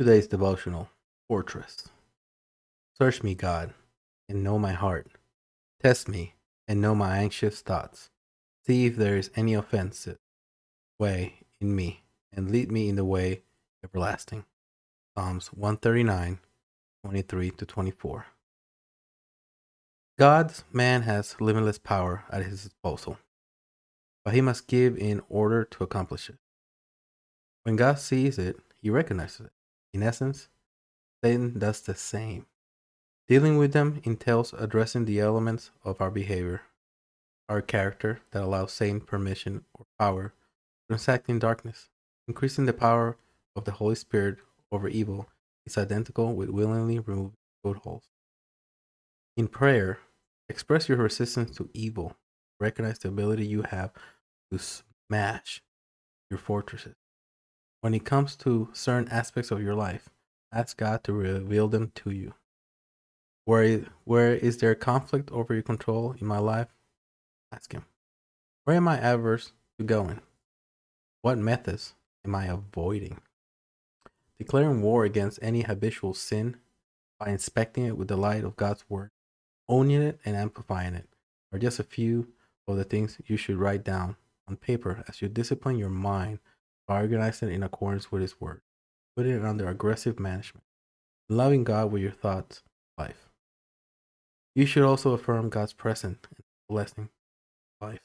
[0.00, 0.88] Today's devotional
[1.28, 1.90] Fortress.
[2.96, 3.74] Search me, God,
[4.30, 5.08] and know my heart.
[5.82, 8.08] Test me and know my anxious thoughts.
[8.66, 10.16] See if there is any offensive
[10.98, 12.00] way in me,
[12.32, 13.42] and lead me in the way
[13.84, 14.46] everlasting.
[15.14, 16.38] Psalms 139,
[17.04, 18.26] 23 to 24.
[20.18, 23.18] God's man has limitless power at his disposal,
[24.24, 26.38] but he must give in order to accomplish it.
[27.64, 29.52] When God sees it, he recognizes it.
[29.92, 30.48] In essence,
[31.22, 32.46] Satan does the same.
[33.28, 36.62] Dealing with them entails addressing the elements of our behavior,
[37.48, 40.32] our character that allows Satan permission or power to
[40.88, 41.90] transact in darkness.
[42.26, 43.16] Increasing the power
[43.56, 44.38] of the Holy Spirit
[44.72, 45.28] over evil
[45.66, 48.08] is identical with willingly removing footholds.
[49.36, 49.98] In prayer,
[50.48, 52.16] express your resistance to evil.
[52.58, 53.92] Recognize the ability you have
[54.52, 55.62] to smash
[56.30, 56.96] your fortresses.
[57.80, 60.10] When it comes to certain aspects of your life,
[60.52, 62.34] ask God to reveal them to you.
[63.46, 66.68] Where, where is there conflict over your control in my life?
[67.50, 67.86] Ask Him.
[68.64, 70.20] Where am I averse to going?
[71.22, 73.20] What methods am I avoiding?
[74.38, 76.56] Declaring war against any habitual sin
[77.18, 79.10] by inspecting it with the light of God's Word,
[79.68, 81.08] owning it and amplifying it
[81.52, 82.28] are just a few
[82.68, 86.38] of the things you should write down on paper as you discipline your mind
[86.98, 88.60] organize it in accordance with His Word,
[89.16, 90.64] putting it under aggressive management,
[91.28, 92.62] loving God with your thoughts,
[92.98, 93.28] life.
[94.54, 97.08] You should also affirm God's presence and blessing
[97.80, 98.00] life.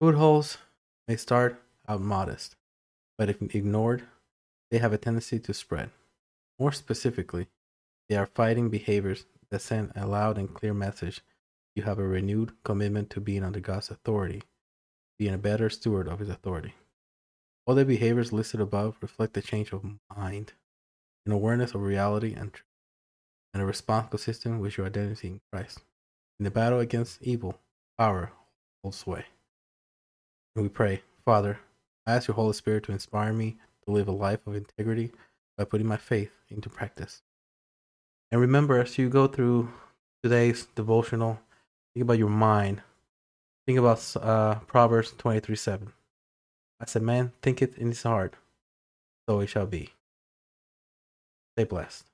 [0.00, 0.58] Footholds
[1.08, 2.56] may start out modest,
[3.18, 4.04] but if ignored,
[4.70, 5.90] they have a tendency to spread.
[6.58, 7.48] More specifically,
[8.08, 11.22] they are fighting behaviors that send a loud and clear message
[11.74, 14.42] you have a renewed commitment to being under God's authority,
[15.18, 16.74] being a better steward of His authority.
[17.66, 19.84] All the behaviors listed above reflect a change of
[20.16, 20.52] mind,
[21.26, 22.64] an awareness of reality and truth,
[23.52, 25.80] and a response consistent with your identity in Christ.
[26.38, 27.58] In the battle against evil,
[27.98, 28.30] power
[28.82, 29.24] holds sway.
[30.54, 31.58] And we pray, Father,
[32.06, 35.10] I ask your Holy Spirit to inspire me to live a life of integrity
[35.58, 37.22] by putting my faith into practice.
[38.30, 39.70] And remember, as you go through
[40.22, 41.40] today's devotional,
[41.94, 42.82] think about your mind.
[43.66, 45.92] Think about uh, Proverbs 23 7.
[46.80, 48.34] As a man thinketh in his heart,
[49.28, 49.92] so it shall be.
[51.54, 52.04] Stay blessed.